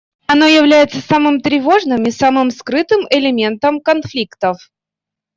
[0.25, 4.71] Оно является самым тревожным и самым скрытым элементом конфликтов.